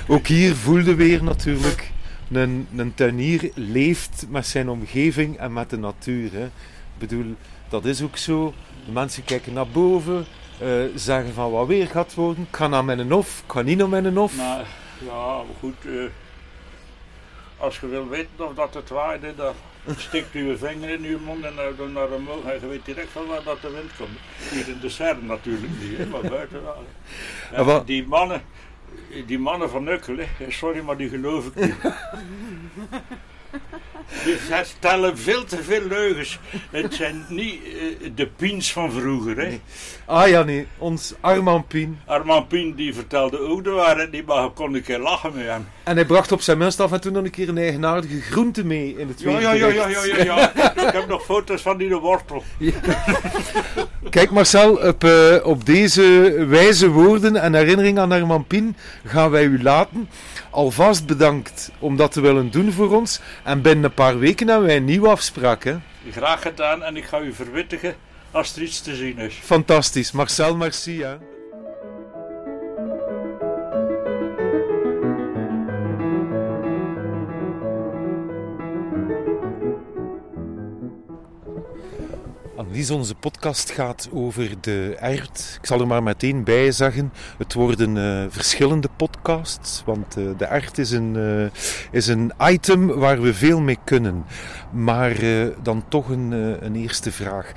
Ook 0.09 0.27
hier 0.27 0.55
voelde 0.55 0.95
weer 0.95 1.23
natuurlijk. 1.25 1.91
Een, 2.33 2.69
een 2.77 2.95
tuinier 2.95 3.51
leeft 3.55 4.27
met 4.29 4.47
zijn 4.47 4.69
omgeving 4.69 5.39
en 5.39 5.53
met 5.53 5.71
de 5.71 5.79
natuur. 5.79 6.33
Hè. 6.33 6.45
Ik 6.45 6.99
bedoel, 6.99 7.35
dat 7.69 7.85
is 7.85 8.03
ook 8.03 8.17
zo. 8.17 8.55
De 8.87 8.93
mensen 8.93 9.25
kijken 9.25 9.53
naar 9.53 9.69
boven, 9.69 10.25
eh, 10.59 10.69
zeggen 10.95 11.35
van 11.35 11.51
wat 11.51 11.67
weer 11.67 11.87
gaat 11.87 12.15
worden. 12.15 12.47
Ik 12.51 12.57
ga 12.57 12.67
naar 12.67 12.85
mijn 12.85 13.11
hof, 13.11 13.43
ik 13.47 13.53
ga 13.53 13.61
niet 13.63 13.79
naar 13.79 13.89
mijn 13.89 14.17
hof. 14.17 14.37
Maar 14.37 14.67
ja, 15.07 15.43
goed. 15.61 15.75
eh, 15.85 16.05
als 17.57 17.81
je 17.81 17.87
wil 17.89 18.09
weten 18.09 18.49
of 18.49 18.55
dat 18.55 18.75
het 18.75 18.89
waait, 18.89 19.23
hè, 19.23 19.35
dan 19.35 19.55
stikt 19.97 20.35
u 20.35 20.49
je 20.49 20.57
vinger 20.57 20.89
in 20.89 21.05
uw 21.05 21.19
mond 21.19 21.45
en 21.45 21.53
dan 21.77 21.93
naar 21.93 22.11
omhoog. 22.11 22.45
En 22.45 22.61
je 22.61 22.67
weet 22.67 22.85
direct 22.85 23.11
van 23.13 23.27
waar 23.27 23.43
dat 23.43 23.63
de 23.63 23.71
wind 23.71 23.91
komt. 23.99 24.19
Hier 24.51 24.69
in 24.69 24.81
de 24.81 24.89
serre 24.89 25.23
natuurlijk 25.23 25.73
niet, 25.81 25.99
hè, 25.99 26.07
maar 26.07 26.21
buiten 26.21 26.63
wel. 26.63 26.85
En 27.53 27.83
die 27.85 28.07
mannen, 28.07 28.43
die 29.27 29.39
mannen 29.39 29.71
van 29.71 29.85
Nukkelen, 29.85 30.29
sorry, 30.49 30.81
maar 30.81 30.97
die 30.97 31.09
geloof 31.09 31.47
ik 31.47 31.55
niet. 31.55 31.75
Die 34.25 34.37
vertellen 34.37 35.19
veel 35.19 35.45
te 35.45 35.63
veel 35.63 35.87
leugens. 35.89 36.39
Het 36.71 36.95
zijn 36.95 37.25
niet 37.29 37.61
eh, 37.65 38.11
de 38.15 38.27
piens 38.27 38.73
van 38.73 38.93
vroeger. 38.93 39.37
Hè. 39.37 39.61
Ah 40.07 40.29
ja, 40.29 40.43
nee, 40.43 40.67
ons 40.79 41.15
Armand 41.21 41.69
Pien. 41.69 41.99
Armand 42.07 42.49
Pien 42.49 42.75
die 42.75 42.95
vertelde 42.95 43.39
ook 43.39 43.65
de 43.65 43.71
waarheid 43.71 44.11
niet, 44.11 44.27
maar 44.27 44.51
kon 44.51 44.75
een 44.75 44.83
keer 44.83 44.99
lachen 44.99 45.33
met 45.35 45.47
hem. 45.47 45.67
En 45.83 45.97
hij 45.97 46.05
bracht 46.05 46.33
op 46.33 46.41
zijn 46.41 46.59
minst 46.59 46.81
af 46.81 46.93
en 46.93 47.01
toe 47.01 47.11
nog 47.11 47.25
een 47.25 47.31
keer 47.31 47.49
een 47.49 47.59
eigenaardige 47.59 48.21
groente 48.21 48.65
mee 48.65 48.95
in 48.99 49.09
het 49.09 49.21
Ja, 49.21 49.39
ja, 49.39 49.53
ja, 49.53 49.67
ja, 49.67 49.89
ja, 49.89 50.05
ja, 50.05 50.25
ja. 50.25 50.53
Ik 50.87 50.93
heb 50.93 51.09
nog 51.09 51.25
foto's 51.25 51.63
van 51.63 51.77
die 51.77 51.95
wortel. 51.95 52.43
Kijk 54.11 54.31
Marcel, 54.31 54.75
op, 54.75 55.05
eh, 55.05 55.37
op 55.43 55.67
deze 55.67 56.03
wijze 56.49 56.89
woorden 56.89 57.37
en 57.37 57.55
herinnering 57.55 57.99
aan 57.99 58.13
Armand 58.13 58.47
Pien 58.47 58.77
gaan 59.05 59.31
wij 59.31 59.45
u 59.45 59.63
laten. 59.63 60.09
Alvast 60.51 61.07
bedankt 61.07 61.71
om 61.79 61.97
dat 61.97 62.13
te 62.13 62.21
willen 62.21 62.51
doen 62.51 62.73
voor 62.73 62.97
ons. 62.97 63.21
En 63.43 63.63
binnen 63.63 63.94
paar 63.95 64.19
weken 64.19 64.49
hebben 64.49 64.67
wij 64.67 64.77
een 64.77 64.85
nieuwe 64.85 65.09
afspraak. 65.09 65.65
Hè? 65.65 65.77
Graag 66.11 66.43
gedaan 66.43 66.83
en 66.83 66.97
ik 66.97 67.05
ga 67.05 67.21
u 67.21 67.33
verwittigen 67.33 67.95
als 68.31 68.57
er 68.57 68.63
iets 68.63 68.81
te 68.81 68.95
zien 68.95 69.19
is. 69.19 69.35
Fantastisch. 69.35 70.13
Marcel, 70.13 70.57
merci. 70.57 71.03
Hè? 71.03 71.17
Annelies, 82.57 82.91
onze 82.91 83.15
podcast 83.15 83.71
gaat 83.71 84.09
over 84.13 84.51
de 84.61 84.97
ert. 85.01 85.59
Ik 85.61 85.67
zal 85.67 85.81
er 85.81 85.87
maar 85.87 86.03
meteen 86.03 86.45
bij 86.45 86.73
zeggen, 86.73 87.13
het 87.39 87.55
worden 87.55 87.97
eh, 87.97 88.25
verschillende 88.29 88.89
podcasts, 88.97 89.83
want 89.87 90.17
eh, 90.17 90.25
de 90.37 90.45
ert 90.45 90.79
is 90.79 90.91
een, 90.91 91.17
eh, 91.17 91.61
is 91.91 92.07
een 92.07 92.33
item 92.39 92.87
waar 92.87 93.21
we 93.21 93.35
veel 93.35 93.61
mee 93.61 93.79
kunnen. 93.85 94.25
Maar 94.73 95.17
dan 95.63 95.85
toch 95.89 96.09
een, 96.09 96.31
een 96.65 96.77
eerste 96.77 97.13
vraag. 97.13 97.53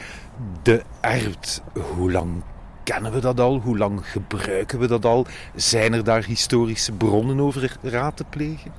De 0.62 0.84
ert, 1.02 1.62
hoe 1.96 2.12
lang 2.12 2.44
kennen 2.84 3.12
we 3.12 3.20
dat 3.20 3.40
al? 3.40 3.60
Hoe 3.60 3.78
lang 3.78 4.12
gebruiken 4.12 4.80
we 4.80 4.88
dat 4.88 5.06
al? 5.06 5.26
Zijn 5.56 5.94
er 5.94 6.04
daar 6.04 6.24
historische 6.24 6.92
bronnen 6.92 7.40
over 7.40 7.78
raad 7.82 8.18
te 8.18 8.24
plegen? 8.30 8.72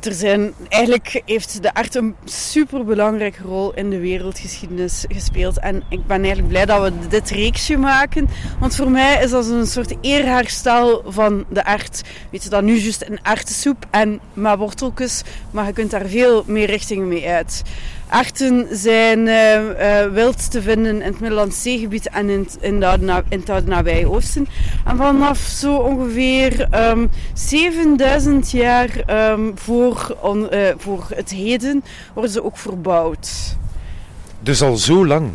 Er 0.00 0.12
zijn, 0.12 0.52
eigenlijk 0.68 1.22
heeft 1.24 1.62
de 1.62 1.74
art 1.74 1.94
een 1.94 2.14
superbelangrijke 2.24 3.42
rol 3.42 3.74
in 3.74 3.90
de 3.90 3.98
wereldgeschiedenis 3.98 5.04
gespeeld. 5.08 5.58
En 5.58 5.82
ik 5.88 6.06
ben 6.06 6.16
eigenlijk 6.16 6.48
blij 6.48 6.66
dat 6.66 6.82
we 6.82 7.08
dit 7.08 7.30
reeksje 7.30 7.76
maken. 7.76 8.28
Want 8.58 8.76
voor 8.76 8.90
mij 8.90 9.22
is 9.22 9.30
dat 9.30 9.46
een 9.46 9.66
soort 9.66 9.94
eerherstel 10.00 11.02
van 11.06 11.44
de 11.48 11.64
art. 11.64 12.02
Weet 12.30 12.42
je, 12.42 12.48
dat 12.48 12.62
nu 12.62 12.78
juist 12.78 13.04
een 13.08 13.22
artensoep 13.22 13.86
en 13.90 14.20
met 14.32 14.58
worteltjes. 14.58 15.22
Maar 15.50 15.66
je 15.66 15.72
kunt 15.72 15.90
daar 15.90 16.06
veel 16.06 16.44
meer 16.46 16.66
richtingen 16.66 17.08
mee 17.08 17.28
uit. 17.28 17.62
Arten 18.10 18.66
zijn 18.70 19.28
eh, 19.28 20.02
eh, 20.02 20.12
wild 20.12 20.50
te 20.50 20.62
vinden 20.62 20.94
in 20.94 21.02
het 21.02 21.20
Middellandse 21.20 21.60
Zeegebied 21.60 22.08
en 22.08 22.28
in, 22.60 22.80
de, 22.80 23.22
het 23.46 23.66
nabije 23.66 24.10
Oosten. 24.10 24.48
En 24.84 24.96
vanaf 24.96 25.38
zo 25.38 25.74
ongeveer 25.76 26.66
ehm 26.70 27.06
7000 27.34 28.50
jaar 28.50 29.02
ehm, 29.06 29.40
voor, 29.54 30.16
eh, 30.50 30.60
voor 30.76 31.06
het 31.14 31.30
heden 31.30 31.84
worden 32.14 32.32
ze 32.32 32.44
ook 32.44 32.56
verbouwd. 32.56 33.56
Dus 34.40 34.62
al 34.62 34.76
zo 34.76 35.06
lang. 35.06 35.30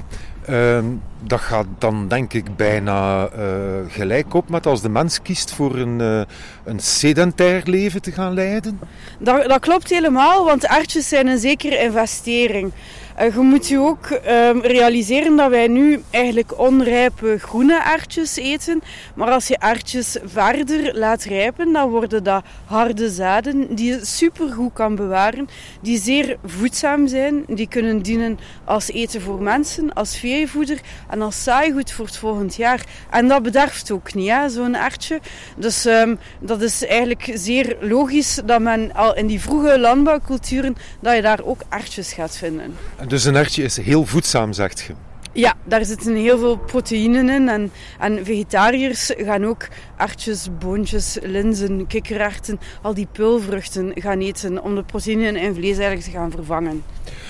Ehm, 0.45 0.85
dat 1.27 1.39
gaat 1.39 1.65
dan 1.77 2.07
denk 2.07 2.33
ik 2.33 2.55
bijna 2.55 3.27
eh, 3.27 3.43
gelijk 3.87 4.33
op 4.33 4.49
met 4.49 4.65
als 4.65 4.81
de 4.81 4.89
mens 4.89 5.21
kiest 5.21 5.53
voor 5.53 5.75
een, 5.75 6.01
eh, 6.01 6.21
een 6.63 6.79
sedentair 6.79 7.61
leven 7.65 8.01
te 8.01 8.11
gaan 8.11 8.33
leiden. 8.33 8.79
Dat, 9.19 9.47
dat 9.47 9.59
klopt 9.59 9.89
helemaal, 9.89 10.45
want 10.45 10.67
artjes 10.67 11.07
zijn 11.07 11.27
een 11.27 11.37
zekere 11.37 11.79
investering. 11.79 12.71
Eh, 13.15 13.33
je 13.33 13.39
moet 13.39 13.67
je 13.67 13.79
ook 13.79 14.05
ehm, 14.05 14.59
realiseren 14.59 15.35
dat 15.35 15.49
wij 15.49 15.67
nu 15.67 16.03
eigenlijk 16.09 16.59
onrijpe 16.59 17.37
groene 17.39 17.83
aardjes 17.83 18.35
eten. 18.35 18.81
Maar 19.15 19.31
als 19.31 19.47
je 19.47 19.59
aardjes 19.59 20.17
verder 20.23 20.97
laat 20.97 21.23
rijpen, 21.23 21.73
dan 21.73 21.89
worden 21.89 22.23
dat 22.23 22.43
harde 22.65 23.09
zaden 23.09 23.75
die 23.75 23.91
je 23.91 23.99
supergoed 24.05 24.73
kan 24.73 24.95
bewaren. 24.95 25.47
Die 25.81 25.99
zeer 25.99 26.37
voedzaam 26.45 27.07
zijn. 27.07 27.43
Die 27.47 27.67
kunnen 27.67 28.01
dienen 28.01 28.39
als 28.63 28.91
eten 28.91 29.21
voor 29.21 29.41
mensen, 29.41 29.93
als 29.93 30.17
veevoeder 30.17 30.79
en 31.15 31.21
als 31.21 31.43
saaigoed 31.43 31.91
voor 31.91 32.05
het 32.05 32.17
volgend 32.17 32.55
jaar. 32.55 32.85
En 33.09 33.27
dat 33.27 33.43
bederft 33.43 33.91
ook 33.91 34.13
niet, 34.13 34.33
zo'n 34.47 34.77
aardje. 34.77 35.19
Dus 35.57 35.85
ehm, 35.85 36.15
dat 36.39 36.61
is 36.61 36.85
eigenlijk 36.85 37.31
zeer 37.33 37.77
logisch 37.79 38.41
dat 38.45 38.61
men 38.61 38.93
al 38.93 39.15
in 39.15 39.27
die 39.27 39.41
vroege 39.41 39.79
landbouwculturen, 39.79 40.75
dat 40.99 41.15
je 41.15 41.21
daar 41.21 41.43
ook 41.43 41.61
aardjes 41.69 42.13
gaat 42.13 42.37
vinden. 42.37 42.75
Dus 43.07 43.25
een 43.25 43.35
ertje 43.35 43.63
is 43.63 43.77
heel 43.77 44.05
voedzaam, 44.05 44.53
zegt 44.53 44.79
je. 44.79 44.93
Ja, 45.37 45.53
daar 45.63 45.85
zitten 45.85 46.15
heel 46.15 46.37
veel 46.37 46.57
proteïnen 46.57 47.29
in. 47.29 47.49
En, 47.49 47.71
en 47.99 48.25
vegetariërs 48.25 49.11
gaan 49.17 49.45
ook 49.45 49.67
artjes, 49.97 50.49
boontjes, 50.59 51.17
linzen, 51.21 51.87
kikkererwten, 51.87 52.59
al 52.81 52.93
die 52.93 53.07
pulvruchten 53.11 53.91
gaan 53.95 54.19
eten 54.19 54.63
om 54.63 54.75
de 54.75 54.83
proteïnen 54.83 55.35
in 55.35 55.53
vlees 55.53 55.77
eigenlijk 55.77 56.03
te 56.03 56.11
gaan 56.11 56.31
vervangen. 56.31 56.83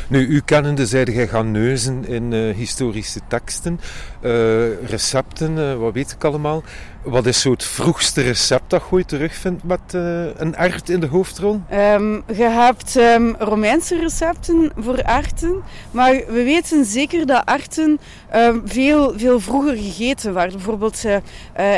Nu, 0.08 0.28
u 0.28 0.42
kennende 0.46 0.86
zeide 0.86 1.14
jij 1.14 1.28
gaan 1.28 1.52
neuzen 1.52 2.08
in 2.08 2.34
eh, 2.34 2.56
historische 2.56 3.20
teksten, 3.28 3.80
eh, 4.26 4.90
recepten, 4.90 5.58
eh, 5.58 5.76
wat 5.76 5.94
weet 5.94 6.12
ik 6.12 6.24
allemaal. 6.24 6.64
Wat 7.04 7.26
is 7.26 7.42
zo 7.42 7.52
het 7.52 7.64
vroegste 7.64 8.22
recept 8.22 8.70
dat 8.70 8.84
je 8.92 9.06
terugvindt 9.06 9.64
met 9.64 9.80
eh, 9.92 10.26
een 10.36 10.56
ert 10.56 10.90
in 10.90 11.00
de 11.00 11.08
hoofdrol? 11.08 11.62
Ehm, 11.70 12.14
je 12.14 12.44
hebt 12.44 12.96
ehm, 12.96 13.34
Romeinse 13.40 14.00
recepten 14.00 14.72
voor 14.78 15.04
arten, 15.04 15.64
maar 15.92 16.12
we 16.14 16.44
weten 16.44 16.86
zeker 16.86 17.26
dat 17.26 17.46
arten 17.46 18.00
ehm, 18.30 18.60
veel, 18.66 19.14
veel 19.18 19.40
vroeger 19.40 19.76
gegeten 19.76 20.34
werden. 20.34 20.54
Bijvoorbeeld 20.56 21.04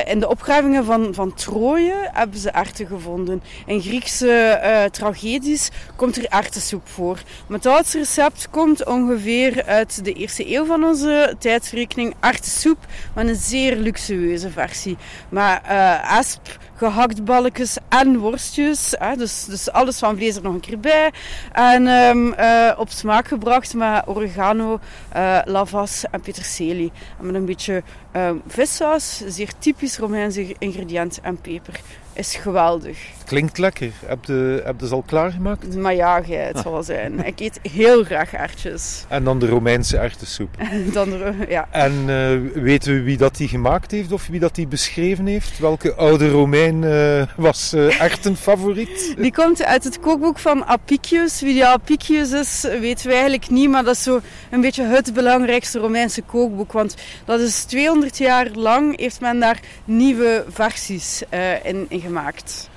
in 0.06 0.20
de 0.20 0.30
opgravingen 0.30 0.86
van, 0.86 1.14
van 1.14 1.34
Troje 1.34 2.10
hebben 2.14 2.40
ze 2.40 2.54
arten 2.54 2.88
gevonden. 2.88 3.42
In 3.66 3.82
Griekse 3.82 4.90
tragedies 4.92 5.70
komt 5.96 6.18
er 6.18 6.28
artensoep 6.30 6.88
voor. 6.88 7.18
Maar 7.48 7.60
het 7.62 7.94
recept 7.94 8.48
komt 8.52 8.86
ongeveer 8.86 9.64
uit 9.66 10.06
de 10.06 10.14
eerste 10.14 10.56
eeuw 10.56 10.66
van 10.66 10.84
onze 10.84 11.36
tijdsrekening. 11.40 12.14
Artensoep, 12.38 12.78
met 13.14 13.28
een 13.28 13.36
zeer 13.36 13.76
luxueuze 13.76 14.50
versie. 14.50 14.98
Maar 15.30 15.62
eh 15.64 16.18
asp, 16.18 16.58
gehaktballetjes 16.76 17.78
en 17.90 18.18
worstjes. 18.18 18.94
Hè, 18.98 19.16
dus, 19.16 19.46
dus 19.46 19.72
alles 19.72 20.00
van 20.00 20.16
vlees 20.16 20.36
er 20.36 20.42
nog 20.42 20.54
een 20.54 20.60
keer 20.60 20.80
bij. 20.80 21.12
En 21.52 21.88
ehm, 21.88 22.32
eh, 22.32 22.80
op 22.80 22.90
smaak 22.90 23.28
gebracht 23.28 23.74
met 23.74 24.08
oregano, 24.08 24.80
eh, 25.10 25.40
lavas 25.46 26.04
en 26.12 26.22
peterselie. 26.22 26.92
En 27.20 27.26
met 27.26 27.36
een 27.36 27.46
beetje 27.46 27.84
ehm 28.12 28.36
vissaus, 28.48 29.22
zeer 29.28 29.52
typisch 29.60 29.98
Romeinse 29.98 30.56
ingrediënt 30.60 31.20
en 31.22 31.42
peper. 31.42 31.80
Is 32.14 32.36
geweldig. 32.36 33.17
Klinkt 33.28 33.58
lekker. 33.58 33.92
Heb 34.06 34.26
je, 34.26 34.62
heb 34.66 34.80
je 34.80 34.88
ze 34.88 34.94
al 34.94 35.04
klaargemaakt? 35.06 35.76
Maar 35.76 35.96
ja, 35.96 36.22
gij, 36.22 36.36
het 36.38 36.58
zal 36.60 36.72
wel 36.72 36.84
zijn. 36.84 37.20
Ik 37.26 37.40
eet 37.40 37.60
heel 37.72 38.04
graag 38.04 38.36
aardjes. 38.36 39.06
En 39.08 39.24
dan 39.24 39.40
de 39.40 39.48
Romeinse 39.48 39.98
erwtensoep. 39.98 40.50
Dan, 40.94 41.14
er- 41.14 41.50
ja. 41.50 41.68
En 41.72 41.92
eh, 42.08 42.62
weten 42.64 42.94
we 42.94 43.02
wie 43.02 43.18
dat 43.18 43.36
die 43.38 43.48
gemaakt 43.48 43.92
heeft 43.92 44.12
of 44.12 44.28
wie 44.28 44.40
dat 44.40 44.56
die 44.56 44.68
beschreven 44.68 45.26
heeft? 45.26 45.60
Welke 45.60 45.94
oude 45.96 46.30
Romein 46.30 46.84
eh, 46.84 47.24
was 47.36 47.74
eh 47.74 48.02
erwtenfavoriet? 48.02 49.14
Die 49.18 49.34
komt 49.34 49.64
uit 49.64 49.84
het 49.84 50.00
kookboek 50.00 50.40
van 50.40 50.66
Apicius. 50.66 51.42
Wie 51.42 51.54
die 51.54 51.66
Apicius 51.66 52.32
is, 52.32 52.62
weten 52.80 53.06
we 53.08 53.12
eigenlijk 53.14 53.50
niet. 53.50 53.70
Maar 53.70 53.84
dat 53.84 53.96
is 53.96 54.04
zo 54.04 54.20
een 54.52 54.62
beetje 54.62 54.84
het 54.84 55.14
belangrijkste 55.14 55.80
Romeinse 55.80 56.22
kookboek. 56.22 56.72
Want 56.72 56.96
dat 57.26 57.40
is 57.40 57.64
200 57.64 58.18
jaar 58.18 58.48
lang 58.54 59.00
heeft 59.00 59.22
men 59.22 59.40
daar 59.40 59.60
nieuwe 59.86 60.46
versies 60.50 61.24
in, 61.64 61.86
in 61.90 62.00
gemaakt. 62.00 62.70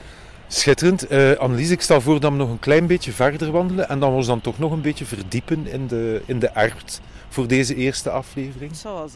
Schitterend. 0.52 1.12
Uh, 1.12 1.32
Annelies, 1.32 1.70
ik 1.70 1.80
stel 1.80 2.00
voor 2.00 2.20
dat 2.20 2.30
we 2.30 2.36
nog 2.36 2.50
een 2.50 2.58
klein 2.58 2.86
beetje 2.86 3.12
verder 3.12 3.50
wandelen 3.50 3.88
en 3.88 4.00
dan 4.00 4.10
we 4.10 4.16
ons 4.16 4.26
dan 4.26 4.40
toch 4.40 4.58
nog 4.58 4.72
een 4.72 4.80
beetje 4.80 5.04
verdiepen 5.04 5.66
in 5.66 5.86
de, 5.86 6.22
in 6.26 6.38
de 6.38 6.50
voor 7.28 7.46
deze 7.46 7.74
eerste 7.74 8.10
aflevering. 8.10 8.70
Dat 8.70 8.80
zal. 8.80 9.08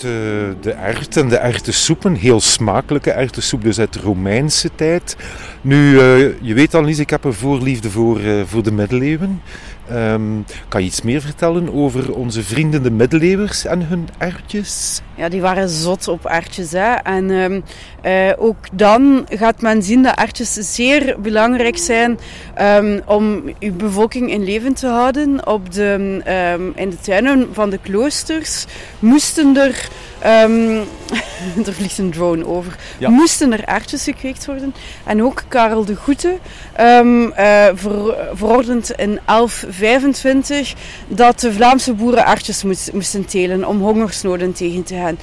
De, 0.00 0.54
de 0.60 0.70
ert 0.70 1.16
en 1.16 1.28
de 1.28 1.36
erwtensoepen. 1.36 2.14
Heel 2.14 2.40
smakelijke 2.40 3.10
erwtensoep, 3.10 3.62
dus 3.62 3.78
uit 3.78 3.92
de 3.92 4.00
Romeinse 4.00 4.70
tijd. 4.74 5.16
Nu, 5.60 5.92
uh, 5.92 6.40
je 6.40 6.54
weet 6.54 6.74
al, 6.74 6.84
Lies, 6.84 6.98
ik 6.98 7.10
heb 7.10 7.24
een 7.24 7.32
voorliefde 7.32 7.90
voor, 7.90 8.20
uh, 8.20 8.42
voor 8.46 8.62
de 8.62 8.72
middeleeuwen. 8.72 9.42
Um, 9.92 10.44
kan 10.68 10.80
je 10.80 10.86
iets 10.86 11.02
meer 11.02 11.20
vertellen 11.20 11.74
over 11.74 12.14
onze 12.14 12.42
vrienden 12.42 12.82
de 12.82 12.90
middeleeuwers 12.90 13.64
en 13.64 13.86
hun 13.86 14.08
erwtjes? 14.18 15.00
Ja, 15.14 15.28
die 15.28 15.40
waren 15.40 15.68
zot 15.68 16.08
op 16.08 16.24
erwtjes. 16.24 16.72
Hè? 16.72 16.94
En 16.94 17.30
um, 17.30 17.62
uh, 18.04 18.32
ook 18.36 18.56
dan 18.72 19.26
gaat 19.30 19.60
men 19.60 19.82
zien 19.82 20.02
dat 20.02 20.18
erwtjes 20.18 20.52
zeer 20.52 21.16
belangrijk 21.20 21.76
zijn 21.76 22.18
um, 22.60 23.00
om 23.04 23.42
uw 23.60 23.72
bevolking 23.72 24.30
in 24.30 24.44
leven 24.44 24.74
te 24.74 24.86
houden. 24.86 25.46
Op 25.46 25.72
de, 25.72 26.20
in 26.74 26.90
de 26.90 27.00
tuinen 27.00 27.48
van 27.52 27.70
de 27.70 27.78
kloosters 27.78 28.64
moesten 28.98 29.56
er 29.56 29.88
Um, 30.24 30.84
er 31.66 31.72
vliegt 31.72 31.98
een 31.98 32.10
drone 32.10 32.46
over. 32.46 32.76
Ja. 32.98 33.08
Moesten 33.08 33.52
er 33.52 33.66
aardjes 33.66 34.04
gekweekt 34.04 34.46
worden. 34.46 34.74
En 35.04 35.22
ook 35.22 35.42
Karel 35.48 35.84
de 35.84 35.96
Goede 35.96 36.38
um, 36.80 37.22
uh, 37.22 37.32
ver, 37.74 38.14
verordend 38.32 38.90
in 38.90 39.20
1125 39.24 40.74
dat 41.08 41.40
de 41.40 41.52
Vlaamse 41.52 41.92
boeren 41.92 42.24
aardjes 42.24 42.62
moest, 42.62 42.92
moesten 42.92 43.24
telen 43.24 43.68
om 43.68 43.80
hongersnoden 43.80 44.52
tegen 44.52 44.82
te 44.82 44.94
gaan. 44.94 45.18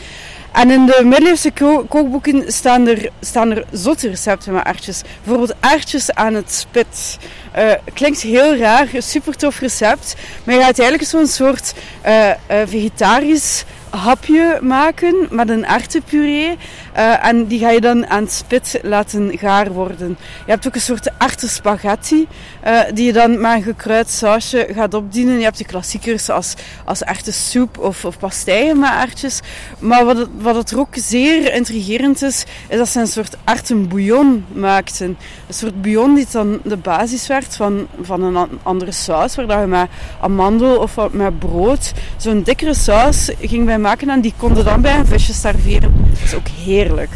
En 0.54 0.72
in 0.72 0.86
de 0.86 1.02
middeleeuwse 1.04 1.52
kookboeken 1.88 2.52
staan 2.52 2.88
er, 2.88 3.10
staan 3.20 3.52
er 3.52 3.66
zotte 3.72 4.10
recepten 4.10 4.54
met 4.54 4.64
aardjes. 4.64 5.02
Bijvoorbeeld 5.24 5.56
aardjes 5.60 6.12
aan 6.12 6.34
het 6.34 6.52
spit. 6.52 7.18
Uh, 7.58 7.72
klinkt 7.94 8.22
heel 8.22 8.58
raar, 8.58 8.88
super 8.98 9.36
tof 9.36 9.60
recept. 9.60 10.16
Maar 10.44 10.56
je 10.56 10.62
gaat 10.62 10.80
eigenlijk 10.80 11.10
zo'n 11.10 11.28
soort 11.28 11.74
uh, 12.06 12.30
vegetarisch 12.66 13.64
hapje 13.98 14.60
maken 14.62 15.28
met 15.30 15.50
een 15.50 15.68
artenpuree. 15.68 16.58
Uh, 16.98 17.26
en 17.26 17.46
die 17.46 17.60
ga 17.60 17.70
je 17.70 17.82
dan 17.82 18.08
aan 18.08 18.28
spit 18.28 18.80
laten 18.82 19.38
gaar 19.38 19.72
worden. 19.72 20.18
Je 20.46 20.52
hebt 20.52 20.68
ook 20.68 20.76
een 20.76 20.82
soort 20.82 21.12
artenspaghetti 21.18 22.28
uh, 22.68 22.80
die 22.94 23.06
je 23.06 23.14
dan 23.14 23.42
met 23.42 23.52
een 23.52 23.64
gekruid 23.64 24.10
sausje 24.10 24.68
gaat 24.74 24.94
opdienen. 24.94 25.38
Je 25.38 25.44
hebt 25.44 25.58
de 25.58 25.66
klassiekers 25.66 26.30
als, 26.30 26.54
als 26.86 27.02
soep 27.30 27.78
of, 27.78 28.06
of 28.06 28.20
pastijen 28.20 28.80
met 28.80 28.90
aardjes. 28.90 29.40
Maar 29.80 30.06
wat 30.06 30.28
wat 30.38 30.56
het 30.56 30.76
ook 30.76 30.88
zeer 30.92 31.54
intrigerend 31.54 32.22
is, 32.22 32.46
is 32.68 32.78
dat 32.78 32.88
ze 32.88 33.00
een 33.00 33.08
soort 33.08 33.38
artenbouillon 33.44 34.46
maakten. 34.54 35.18
Een 35.48 35.54
soort 35.54 35.82
bouillon 35.82 36.16
die 36.16 36.28
dan 36.32 36.60
de 36.64 36.78
basis 36.78 37.28
werd 37.28 37.56
van, 37.56 37.88
van 38.02 38.24
een 38.24 38.60
andere 38.64 38.92
saus, 38.92 39.36
waar 39.36 39.62
je 39.62 39.68
met 39.68 39.90
amandel 40.22 40.78
of 40.78 40.98
met 41.12 41.40
brood 41.40 41.94
zo'n 42.18 42.44
dikkere 42.44 42.74
saus 42.74 43.32
ging 43.40 43.66
bij 43.66 43.78
maken 43.78 44.10
en 44.10 44.22
die 44.22 44.34
konden 44.38 44.66
dan 44.66 44.82
bij 44.82 44.96
een 44.96 45.06
visje 45.06 45.34
serveren. 45.34 46.03
Dat 46.14 46.24
is 46.24 46.36
ook 46.36 46.48
heerlijk. 46.48 47.10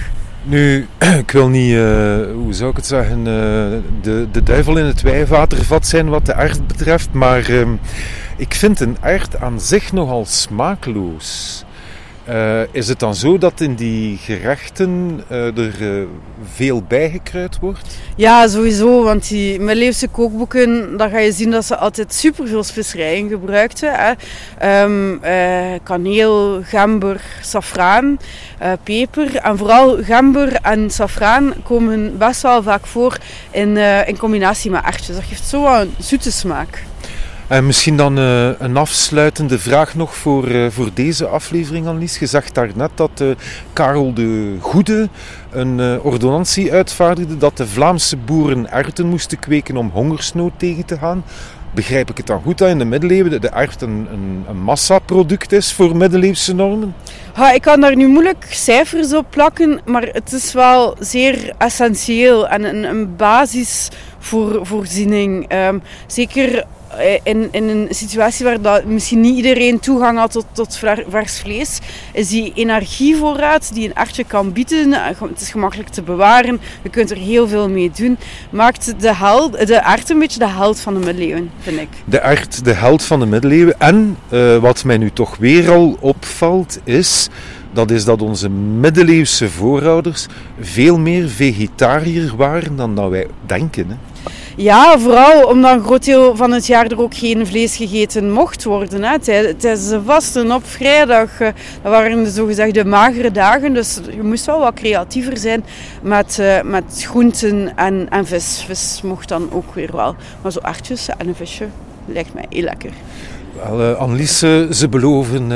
Nu, 0.44 0.88
ik 1.24 1.32
wil 1.32 1.48
niet, 1.50 1.72
uh, 1.72 1.82
hoe 2.34 2.54
zou 2.54 2.70
ik 2.70 2.76
het 2.76 2.86
zeggen, 2.86 3.20
uh, 3.20 3.26
de, 4.02 4.28
de 4.32 4.44
duivel 4.44 4.78
in 4.78 4.86
het 4.86 5.02
wijwater 5.02 5.66
vat 5.66 5.88
zijn 5.88 6.10
wat 6.10 6.26
de 6.26 6.34
aard 6.34 6.68
betreft, 6.68 7.10
maar 7.12 7.50
uh, 7.50 7.68
ik 8.38 8.54
vind 8.54 8.80
een 8.80 8.98
aard 9.02 9.40
aan 9.40 9.60
zich 9.60 9.92
nogal 9.92 10.26
smaakloos. 10.26 11.64
Uh, 12.30 12.62
is 12.72 12.88
het 12.88 13.00
dan 13.00 13.16
zo 13.16 13.38
dat 13.38 13.62
in 13.62 13.76
die 13.76 14.18
gerechten 14.18 15.22
uh, 15.32 15.58
er 15.58 15.82
uh, 15.82 16.04
veel 16.54 16.84
bijgekruid 16.88 17.60
wordt? 17.60 17.98
Ja, 18.16 18.48
sowieso. 18.48 19.04
Want 19.04 19.28
die 19.28 19.60
middeleeuwse 19.60 20.08
kookboeken, 20.08 20.98
daar 20.98 21.10
ga 21.10 21.18
je 21.18 21.32
zien 21.32 21.52
dat 21.52 21.66
ze 21.66 21.78
altijd 21.78 22.14
superveel 22.14 22.64
specerijen 22.64 23.30
gebruikten. 23.30 23.94
Hè. 23.94 24.14
Um, 24.84 25.20
kaneel, 25.84 26.62
gember, 26.64 27.22
safraan, 27.42 28.20
peper. 28.84 29.36
En 29.36 29.58
vooral 29.58 30.04
gember 30.04 30.54
en 30.62 30.90
safraan 30.90 31.54
komen 31.64 32.18
best 32.18 32.42
wel 32.42 32.64
vaak 32.64 32.86
voor 32.86 33.18
in, 33.52 33.78
in 34.06 34.18
combinatie 34.18 34.72
met 34.72 34.84
erwtjes. 34.84 35.16
Dat 35.16 35.26
geeft 35.26 35.48
zo 35.48 35.66
een 35.66 35.94
zoete 36.00 36.32
smaak. 36.32 36.84
En 37.48 37.66
misschien 37.66 37.98
dan 37.98 38.20
uh, 38.20 38.50
een 38.60 38.78
afsluitende 38.78 39.60
vraag 39.60 39.96
nog 39.96 40.16
voor, 40.16 40.50
uh, 40.50 40.70
voor 40.70 40.90
deze 40.94 41.28
aflevering, 41.28 41.88
Annelies. 41.88 42.20
Je 42.20 42.26
zag 42.26 42.52
daarnet 42.52 42.92
dat 42.96 43.24
Karel 43.74 44.14
de 44.14 44.56
Goede 44.60 45.10
een 45.52 46.02
ordonnantie 46.02 46.72
uitvaardigde 46.72 47.38
dat 47.38 47.58
de 47.58 47.68
Vlaamse 47.68 48.18
boeren 48.18 48.72
erwten 48.72 49.08
moesten 49.08 49.40
kweken 49.40 49.78
om 49.78 49.90
hongersnood 49.90 50.52
tegen 50.58 50.86
te 50.86 50.98
gaan. 50.98 51.24
Begrijp 51.74 52.10
ik 52.10 52.18
het 52.18 52.28
dan 52.28 52.42
goed 52.42 52.58
dat 52.58 52.70
in 52.70 52.78
de 52.78 52.86
middeleeuwen 52.86 53.42
de 53.42 53.50
erwt 53.50 53.82
een, 53.82 54.08
een, 54.48 54.58
massaproduct 54.58 55.52
is 55.52 55.74
voor 55.74 55.96
middeleeuwse 55.96 56.56
normen? 56.56 56.96
Ha, 57.34 57.52
ik 57.52 57.62
kan 57.62 57.82
daar 57.82 57.96
nu 57.96 58.08
moeilijk 58.08 58.46
cijfers 58.50 59.14
op 59.14 59.26
plakken, 59.30 59.82
maar 59.86 60.04
het 60.04 60.34
is 60.34 60.54
wel 60.54 60.96
zeer 61.00 61.54
essentieel 61.58 62.48
en 62.48 62.64
een, 62.64 62.84
een 62.84 63.16
basisvoorziening. 63.16 65.54
Um, 65.54 65.82
zeker 66.08 66.58
eh, 66.58 66.66
in, 67.24 67.48
in 67.52 67.68
een 67.70 67.88
situatie 67.90 68.46
waar 68.46 68.62
dat 68.62 68.86
misschien 68.86 69.20
niet 69.20 69.36
iedereen 69.36 69.80
toegang 69.80 70.18
had 70.18 70.32
tot, 70.32 70.46
tot 70.52 70.80
vers 71.10 71.40
vlees, 71.40 71.80
is 72.14 72.28
die 72.28 72.52
energievoorraad 72.56 73.74
die 73.74 73.88
een 73.88 73.96
artje 73.96 74.24
kan 74.24 74.52
bieden, 74.52 74.94
eh, 74.94 75.22
het 75.22 75.42
is 75.42 75.50
gemakkelijk 75.50 75.90
te 75.90 76.02
bewaren, 76.02 76.60
je 76.82 76.90
kunt 76.90 77.12
er 77.12 77.18
heel 77.18 77.48
veel 77.48 77.70
mee 77.70 77.92
doen, 77.96 78.18
maakt 78.50 78.94
de, 79.00 79.16
held, 79.16 79.68
de 79.68 79.84
art 79.84 80.10
een 80.10 80.20
beetje 80.20 80.40
de 80.40 80.48
held 80.48 80.80
van 80.80 80.94
de 80.94 81.00
middeleeuwen, 81.00 81.52
vind 81.60 81.80
ik. 81.80 81.90
De 82.06 82.22
art 82.22 82.66
de 82.66 82.74
held 82.74 83.04
van 83.04 83.20
de 83.20 83.26
middeleeuwen. 83.26 83.80
En 83.80 84.18
uh, 84.30 84.58
wat 84.58 84.84
mij 84.84 84.98
nu 84.98 85.12
toch 85.12 85.38
weer 85.38 85.72
al 85.72 85.98
opvalt, 86.00 86.80
is 86.84 87.30
dat 87.72 87.92
is 87.92 88.06
dat 88.06 88.22
onze 88.22 88.50
middeleeuwse 88.50 89.50
voorouders 89.50 90.26
veel 90.60 91.00
meer 91.00 91.30
vegetariër 91.30 92.36
waren 92.36 92.76
dan 92.76 92.96
dat 92.96 93.10
wij 93.10 93.28
denken. 93.46 93.88
Hè. 93.90 93.96
Ja, 94.60 95.00
vooral 95.00 95.48
omdat 95.48 95.74
een 95.74 95.84
groot 95.84 96.06
deel 96.06 96.36
van 96.36 96.52
het 96.52 96.68
jaar 96.68 96.86
er 96.86 97.02
ook 97.02 97.16
geen 97.16 97.48
vlees 97.48 97.76
gegeten 97.76 98.32
mocht 98.32 98.64
worden. 98.64 99.04
Hè. 99.04 99.20
Tijdens 99.20 99.90
de 99.90 100.02
vasten 100.06 100.52
op 100.52 100.66
vrijdag, 100.66 101.40
eh, 101.40 101.48
dat 101.82 101.92
waren 101.92 102.24
de 102.24 102.30
zogezegde 102.30 102.86
magere 102.86 103.32
dagen. 103.32 103.74
Dus 103.74 104.00
je 104.16 104.24
moest 104.24 104.46
wel 104.46 104.60
wat 104.60 104.74
creatiever 104.74 105.38
zijn 105.38 105.64
met, 106.02 106.38
uh, 106.40 106.62
met 106.62 106.84
groenten 107.08 107.76
en, 107.76 108.08
en 108.10 108.26
vis. 108.26 108.64
Vis 108.68 109.02
mocht 109.04 109.30
dan 109.30 109.50
ook 109.52 109.74
weer 109.74 109.96
wel. 109.96 110.16
Maar 110.42 110.52
zo 110.52 110.60
artjes 110.60 111.10
en 111.18 111.28
een 111.28 111.36
visje 111.36 111.68
lijkt 112.06 112.34
mij 112.34 112.46
heel 112.50 112.64
lekker. 112.64 112.92
Wel, 113.56 113.90
uh, 113.90 113.98
Annelies, 113.98 114.38
ze 114.70 114.88
beloven 114.90 115.48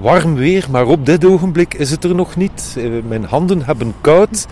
warm 0.00 0.34
weer, 0.34 0.66
maar 0.70 0.86
op 0.86 1.06
dit 1.06 1.24
ogenblik 1.24 1.74
is 1.74 1.90
het 1.90 2.04
er 2.04 2.14
nog 2.14 2.36
niet. 2.36 2.76
Mijn 3.08 3.24
handen 3.24 3.62
hebben 3.64 3.94
koud. 4.00 4.46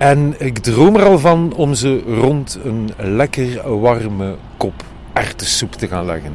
En 0.00 0.34
ik 0.38 0.58
droom 0.58 0.96
er 0.96 1.04
al 1.04 1.18
van 1.18 1.52
om 1.54 1.74
ze 1.74 2.02
rond 2.06 2.58
een 2.64 2.90
lekker 2.96 3.78
warme 3.80 4.36
kop 4.56 4.84
erwtensoep 5.12 5.72
te 5.72 5.88
gaan 5.88 6.04
leggen. 6.04 6.34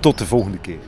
Tot 0.00 0.18
de 0.18 0.26
volgende 0.26 0.58
keer. 0.58 0.78